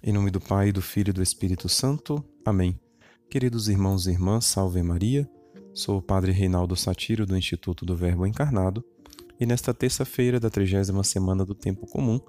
Em 0.00 0.12
nome 0.12 0.30
do 0.30 0.40
Pai, 0.40 0.70
do 0.70 0.80
Filho 0.80 1.10
e 1.10 1.12
do 1.12 1.22
Espírito 1.22 1.68
Santo. 1.68 2.24
Amém. 2.44 2.78
Queridos 3.28 3.68
irmãos 3.68 4.06
e 4.06 4.12
irmãs, 4.12 4.46
salve 4.46 4.80
Maria. 4.80 5.28
Sou 5.74 5.98
o 5.98 6.02
Padre 6.02 6.30
Reinaldo 6.30 6.76
Satiro 6.76 7.26
do 7.26 7.36
Instituto 7.36 7.84
do 7.84 7.96
Verbo 7.96 8.24
Encarnado 8.24 8.84
e 9.40 9.44
nesta 9.44 9.74
terça-feira 9.74 10.38
da 10.38 10.48
trigésima 10.48 11.02
semana 11.02 11.44
do 11.44 11.54
Tempo 11.54 11.84
Comum, 11.86 12.20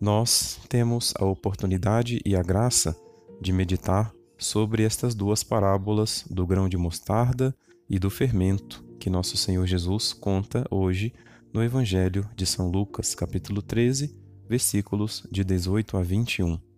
nós 0.00 0.58
temos 0.68 1.14
a 1.16 1.24
oportunidade 1.24 2.20
e 2.24 2.34
a 2.34 2.42
graça 2.42 2.96
de 3.40 3.52
meditar 3.52 4.12
sobre 4.36 4.82
estas 4.82 5.14
duas 5.14 5.44
parábolas 5.44 6.24
do 6.28 6.44
grão 6.44 6.68
de 6.68 6.76
mostarda 6.76 7.54
e 7.88 7.96
do 7.96 8.10
fermento 8.10 8.84
que 8.98 9.08
nosso 9.08 9.36
Senhor 9.36 9.66
Jesus 9.66 10.12
conta 10.12 10.66
hoje 10.68 11.12
no 11.52 11.62
Evangelho 11.62 12.28
de 12.34 12.44
São 12.44 12.68
Lucas, 12.70 13.14
capítulo 13.14 13.62
13, 13.62 14.16
versículos 14.48 15.24
de 15.30 15.44
18 15.44 15.96
a 15.96 16.02
21. 16.02 16.73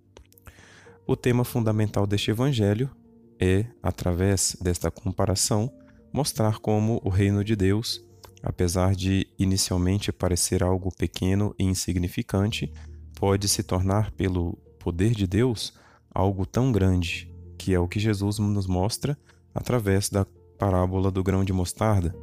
O 1.09 1.15
tema 1.15 1.45
fundamental 1.45 2.05
deste 2.05 2.33
evangelho 2.33 2.91
é, 3.39 3.67
através 3.81 4.57
desta 4.61 4.91
comparação, 4.91 5.73
mostrar 6.13 6.59
como 6.59 7.01
o 7.05 7.09
reino 7.09 7.45
de 7.45 7.55
Deus, 7.55 8.05
apesar 8.43 8.93
de 8.97 9.25
inicialmente 9.39 10.11
parecer 10.11 10.65
algo 10.65 10.93
pequeno 10.93 11.55
e 11.57 11.63
insignificante, 11.63 12.73
pode 13.15 13.49
se 13.49 13.63
tornar, 13.63 14.11
pelo 14.11 14.55
poder 14.81 15.13
de 15.13 15.29
Deus, 15.29 15.75
algo 16.13 16.45
tão 16.45 16.73
grande, 16.73 17.33
que 17.57 17.73
é 17.73 17.79
o 17.79 17.87
que 17.87 18.01
Jesus 18.01 18.41
nos 18.41 18.67
mostra 18.67 19.17
através 19.55 20.11
da 20.11 20.27
parábola 20.59 21.11
do 21.13 21.23
grão 21.23 21.45
de 21.45 21.53
mostarda. 21.53 22.17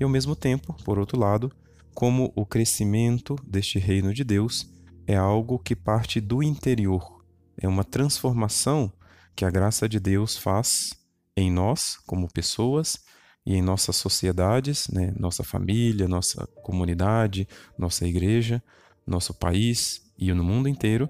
E 0.00 0.02
ao 0.02 0.08
mesmo 0.08 0.34
tempo, 0.34 0.74
por 0.82 0.98
outro 0.98 1.18
lado, 1.18 1.52
como 1.92 2.32
o 2.34 2.46
crescimento 2.46 3.36
deste 3.46 3.78
reino 3.78 4.14
de 4.14 4.24
Deus 4.24 4.72
é 5.06 5.14
algo 5.14 5.58
que 5.58 5.76
parte 5.76 6.20
do 6.22 6.42
interior, 6.42 7.13
é 7.58 7.68
uma 7.68 7.84
transformação 7.84 8.92
que 9.34 9.44
a 9.44 9.50
graça 9.50 9.88
de 9.88 9.98
Deus 9.98 10.36
faz 10.36 10.94
em 11.36 11.50
nós, 11.50 11.96
como 12.06 12.32
pessoas, 12.32 12.98
e 13.46 13.54
em 13.54 13.62
nossas 13.62 13.96
sociedades, 13.96 14.88
né? 14.88 15.12
nossa 15.18 15.44
família, 15.44 16.08
nossa 16.08 16.46
comunidade, 16.62 17.46
nossa 17.76 18.06
igreja, 18.06 18.62
nosso 19.06 19.34
país 19.34 20.02
e 20.18 20.32
no 20.32 20.42
mundo 20.42 20.68
inteiro, 20.68 21.08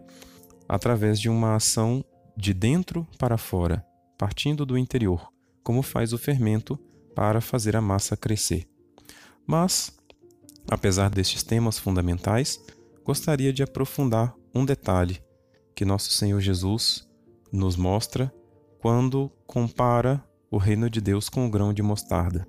através 0.68 1.20
de 1.20 1.28
uma 1.28 1.54
ação 1.54 2.04
de 2.36 2.52
dentro 2.52 3.06
para 3.18 3.38
fora, 3.38 3.84
partindo 4.18 4.66
do 4.66 4.76
interior, 4.76 5.30
como 5.62 5.82
faz 5.82 6.12
o 6.12 6.18
fermento 6.18 6.76
para 7.14 7.40
fazer 7.40 7.76
a 7.76 7.80
massa 7.80 8.16
crescer. 8.16 8.66
Mas, 9.46 9.96
apesar 10.68 11.10
destes 11.10 11.44
temas 11.44 11.78
fundamentais, 11.78 12.58
gostaria 13.04 13.52
de 13.52 13.62
aprofundar 13.62 14.34
um 14.52 14.64
detalhe 14.64 15.23
que 15.74 15.84
nosso 15.84 16.10
Senhor 16.10 16.40
Jesus 16.40 17.08
nos 17.52 17.76
mostra 17.76 18.32
quando 18.78 19.30
compara 19.46 20.22
o 20.50 20.58
reino 20.58 20.88
de 20.88 21.00
Deus 21.00 21.28
com 21.28 21.46
o 21.46 21.50
grão 21.50 21.72
de 21.72 21.82
mostarda. 21.82 22.46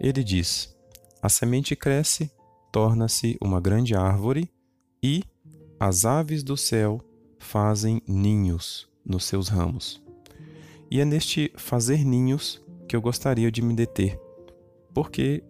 Ele 0.00 0.22
diz: 0.22 0.76
A 1.22 1.28
semente 1.28 1.74
cresce, 1.76 2.30
torna-se 2.72 3.36
uma 3.40 3.60
grande 3.60 3.94
árvore 3.94 4.50
e 5.02 5.22
as 5.78 6.04
aves 6.04 6.42
do 6.42 6.56
céu 6.56 7.00
fazem 7.38 8.02
ninhos 8.06 8.88
nos 9.04 9.24
seus 9.24 9.48
ramos. 9.48 10.02
E 10.90 11.00
é 11.00 11.04
neste 11.04 11.52
fazer 11.56 12.04
ninhos 12.04 12.60
que 12.88 12.96
eu 12.96 13.00
gostaria 13.00 13.50
de 13.50 13.62
me 13.62 13.74
deter, 13.74 14.20
porque 14.92 15.42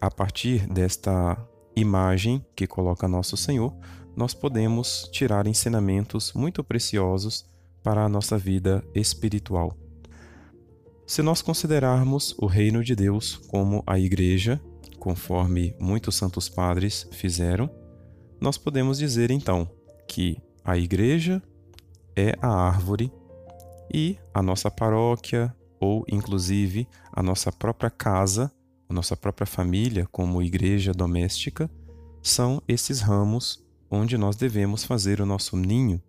a 0.00 0.10
partir 0.10 0.66
desta 0.68 1.36
imagem 1.74 2.44
que 2.54 2.66
coloca 2.66 3.08
nosso 3.08 3.36
Senhor, 3.36 3.74
nós 4.16 4.34
podemos 4.34 5.08
tirar 5.12 5.46
ensinamentos 5.46 6.32
muito 6.32 6.62
preciosos 6.62 7.44
para 7.82 8.04
a 8.04 8.08
nossa 8.08 8.38
vida 8.38 8.84
espiritual. 8.94 9.76
Se 11.06 11.22
nós 11.22 11.42
considerarmos 11.42 12.34
o 12.38 12.46
reino 12.46 12.82
de 12.82 12.96
Deus 12.96 13.36
como 13.48 13.82
a 13.86 13.98
igreja, 13.98 14.60
conforme 14.98 15.76
muitos 15.78 16.16
santos 16.16 16.48
padres 16.48 17.06
fizeram, 17.12 17.68
nós 18.40 18.56
podemos 18.56 18.98
dizer 18.98 19.30
então 19.30 19.68
que 20.08 20.38
a 20.64 20.78
igreja 20.78 21.42
é 22.16 22.36
a 22.40 22.48
árvore 22.48 23.12
e 23.92 24.16
a 24.32 24.42
nossa 24.42 24.70
paróquia, 24.70 25.54
ou 25.78 26.04
inclusive 26.08 26.88
a 27.12 27.22
nossa 27.22 27.52
própria 27.52 27.90
casa, 27.90 28.50
a 28.88 28.94
nossa 28.94 29.16
própria 29.16 29.46
família, 29.46 30.08
como 30.10 30.42
igreja 30.42 30.92
doméstica, 30.92 31.70
são 32.22 32.62
esses 32.66 33.00
ramos 33.00 33.63
onde 33.90 34.16
nós 34.16 34.36
devemos 34.36 34.84
fazer 34.84 35.20
o 35.20 35.26
nosso 35.26 35.56
ninho, 35.56 36.02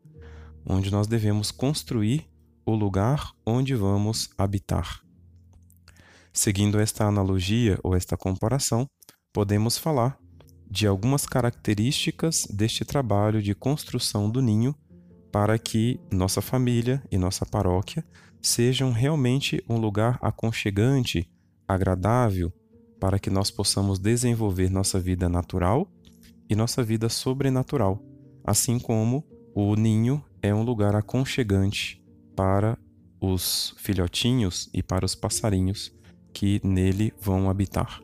onde 0.66 0.92
nós 0.92 1.08
devemos 1.08 1.52
construir 1.52 2.28
o 2.66 2.74
lugar 2.74 3.32
onde 3.46 3.76
vamos 3.76 4.30
habitar. 4.38 5.02
Seguindo 6.34 6.80
esta 6.80 7.06
analogia 7.06 7.80
ou 7.84 7.96
esta 7.96 8.18
comparação, 8.18 8.88
podemos 9.32 9.78
falar 9.78 10.18
de 10.70 10.88
algumas 10.88 11.26
características 11.26 12.48
deste 12.50 12.84
trabalho 12.84 13.42
de 13.42 13.54
construção 13.54 14.30
do 14.30 14.42
ninho 14.42 14.76
para 15.32 15.58
que 15.60 16.00
nossa 16.12 16.42
família 16.42 17.04
e 17.12 17.18
nossa 17.18 17.46
paróquia 17.46 18.04
sejam 18.42 18.92
realmente 18.92 19.64
um 19.70 19.78
lugar 19.78 20.18
aconchegante, 20.22 21.30
agradável, 21.68 22.52
para 23.00 23.20
que 23.20 23.30
nós 23.30 23.52
possamos 23.52 24.00
desenvolver 24.00 24.70
nossa 24.70 25.00
vida 25.00 25.28
natural 25.28 25.92
e 26.50 26.56
nossa 26.56 26.84
vida 26.84 27.10
sobrenatural, 27.10 28.02
assim 28.44 28.80
como 28.80 29.26
o 29.54 29.76
ninho 29.76 30.24
é 30.42 30.54
um 30.54 30.64
lugar 30.64 30.96
aconchegante 30.96 32.04
para 32.36 32.78
os 33.20 33.74
filhotinhos 33.78 34.70
e 34.74 34.84
para 34.84 35.06
os 35.06 35.16
passarinhos 35.16 35.92
que 36.34 36.60
nele 36.64 37.14
vão 37.20 37.50
habitar. 37.50 38.02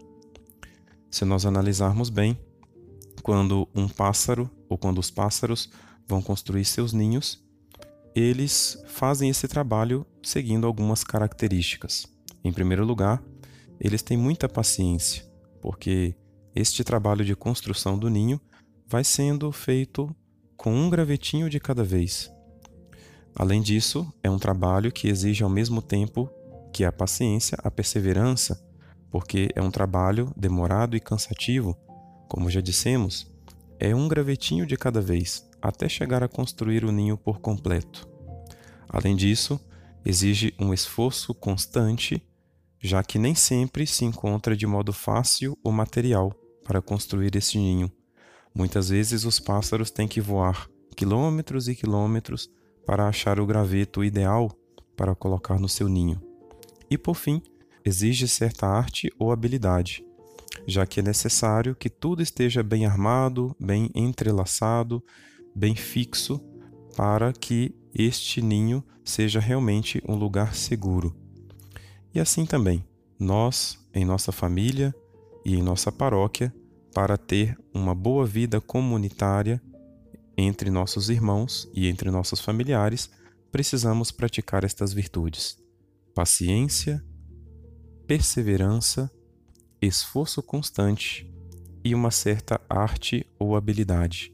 Se 1.10 1.26
nós 1.26 1.46
analisarmos 1.46 2.10
bem, 2.10 2.40
quando 3.22 3.68
um 3.76 3.88
pássaro 3.88 4.50
ou 4.70 4.78
quando 4.78 5.00
os 5.00 5.12
pássaros 5.12 5.70
vão 6.08 6.22
construir 6.22 6.66
seus 6.66 6.94
ninhos, 6.94 7.44
eles 8.16 8.82
fazem 8.88 9.30
esse 9.30 9.48
trabalho 9.48 10.06
seguindo 10.24 10.66
algumas 10.66 11.04
características. 11.04 12.08
Em 12.44 12.52
primeiro 12.52 12.86
lugar, 12.86 13.22
eles 13.80 14.02
têm 14.02 14.18
muita 14.18 14.50
paciência, 14.50 15.24
porque 15.62 16.16
este 16.56 16.84
trabalho 16.84 17.24
de 17.24 17.36
construção 17.36 17.98
do 17.98 18.10
ninho 18.10 18.40
vai 18.88 19.04
sendo 19.04 19.52
feito 19.52 20.14
com 20.58 20.74
um 20.74 20.90
gravetinho 20.90 21.50
de 21.50 21.60
cada 21.60 21.84
vez. 21.84 22.32
Além 23.36 23.62
disso, 23.62 24.12
é 24.22 24.30
um 24.30 24.38
trabalho 24.38 24.92
que 24.92 25.08
exige 25.08 25.44
ao 25.44 25.50
mesmo 25.50 25.82
tempo 25.82 26.30
que 26.74 26.84
a 26.84 26.92
paciência, 26.92 27.58
a 27.64 27.72
perseverança, 27.72 28.62
porque 29.10 29.50
é 29.56 29.62
um 29.62 29.72
trabalho 29.72 30.32
demorado 30.36 30.96
e 30.96 31.00
cansativo, 31.00 31.78
como 32.28 32.50
já 32.50 32.62
dissemos, 32.62 33.30
é 33.80 33.96
um 33.96 34.08
gravetinho 34.08 34.66
de 34.66 34.78
cada 34.78 35.02
vez, 35.02 35.50
até 35.62 35.90
chegar 35.90 36.24
a 36.24 36.28
construir 36.28 36.86
o 36.86 36.92
ninho 36.92 37.18
por 37.18 37.40
completo. 37.40 38.08
Além 38.88 39.16
disso, 39.16 39.60
exige 40.06 40.54
um 40.60 40.74
esforço 40.74 41.34
constante, 41.34 42.22
já 42.82 43.04
que 43.04 43.20
nem 43.20 43.36
sempre 43.36 43.86
se 43.86 44.04
encontra 44.04 44.58
de 44.58 44.66
modo 44.66 44.92
fácil 44.92 45.58
o 45.64 45.72
material 45.72 46.34
para 46.64 46.82
construir 46.82 47.36
esse 47.36 47.58
ninho. 47.58 47.92
Muitas 48.54 48.90
vezes 48.90 49.24
os 49.24 49.40
pássaros 49.40 49.92
têm 49.92 50.08
que 50.08 50.20
voar 50.20 50.68
quilômetros 50.96 51.68
e 51.68 51.76
quilômetros 51.76 52.50
para 52.86 53.08
achar 53.08 53.40
o 53.40 53.46
graveto 53.46 54.04
ideal 54.04 54.52
para 54.98 55.16
colocar 55.16 55.60
no 55.60 55.70
seu 55.70 55.88
ninho. 55.88 56.22
E 56.90 56.98
por 56.98 57.16
fim, 57.16 57.42
exige 57.86 58.28
certa 58.28 58.68
arte 58.68 59.12
ou 59.18 59.32
habilidade, 59.32 60.04
já 60.68 60.86
que 60.86 61.00
é 61.00 61.04
necessário 61.04 61.76
que 61.76 61.90
tudo 61.90 62.22
esteja 62.22 62.62
bem 62.62 62.86
armado, 62.86 63.56
bem 63.60 63.90
entrelaçado, 63.96 65.04
bem 65.56 65.76
fixo, 65.76 66.42
para 66.96 67.32
que 67.32 67.74
este 67.94 68.42
ninho 68.42 68.84
seja 69.04 69.40
realmente 69.40 70.02
um 70.08 70.16
lugar 70.16 70.56
seguro. 70.56 71.16
E 72.14 72.20
assim 72.20 72.46
também, 72.46 72.84
nós, 73.20 73.80
em 73.94 74.04
nossa 74.04 74.32
família, 74.32 74.94
e 75.46 75.56
em 75.56 75.64
nossa 75.64 75.92
paróquia 75.92 76.54
para 76.94 77.18
ter 77.18 77.58
uma 77.74 77.96
boa 77.96 78.26
vida 78.26 78.60
comunitária 78.60 79.62
entre 80.38 80.70
nossos 80.70 81.10
irmãos 81.10 81.70
e 81.74 81.88
entre 81.88 82.12
nossos 82.12 82.40
familiares, 82.40 83.10
precisamos 83.52 84.12
praticar 84.12 84.64
estas 84.64 84.94
virtudes: 84.94 85.58
paciência, 86.14 87.04
perseverança, 88.08 89.12
esforço 89.82 90.44
constante 90.44 91.30
e 91.84 91.96
uma 91.96 92.12
certa 92.12 92.60
arte 92.70 93.26
ou 93.40 93.56
habilidade. 93.56 94.34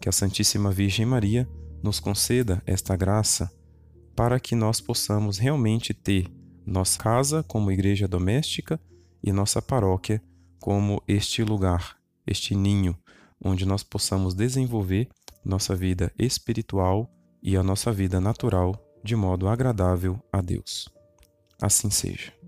Que 0.00 0.08
a 0.08 0.12
Santíssima 0.12 0.70
Virgem 0.70 1.06
Maria 1.06 1.48
nos 1.82 2.00
conceda 2.00 2.62
esta 2.66 2.96
graça 2.96 3.50
para 4.16 4.40
que 4.40 4.54
nós 4.54 4.80
possamos 4.80 5.38
realmente 5.38 5.92
ter 5.92 6.26
nossa 6.66 6.98
casa 6.98 7.42
como 7.42 7.70
igreja 7.70 8.08
doméstica 8.08 8.80
e 9.22 9.32
nossa 9.32 9.60
paróquia 9.60 10.22
como 10.60 11.02
este 11.06 11.42
lugar, 11.42 11.96
este 12.26 12.54
ninho, 12.54 12.96
onde 13.42 13.66
nós 13.66 13.82
possamos 13.82 14.34
desenvolver 14.34 15.08
nossa 15.44 15.76
vida 15.76 16.12
espiritual 16.18 17.10
e 17.42 17.56
a 17.56 17.62
nossa 17.62 17.92
vida 17.92 18.20
natural 18.20 18.74
de 19.04 19.14
modo 19.14 19.48
agradável 19.48 20.18
a 20.32 20.40
Deus. 20.40 20.88
Assim 21.60 21.90
seja. 21.90 22.43